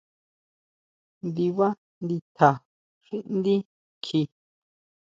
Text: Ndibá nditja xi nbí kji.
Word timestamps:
Ndibá 1.27 1.67
nditja 2.03 2.49
xi 3.05 3.17
nbí 3.37 3.55
kji. 4.03 4.21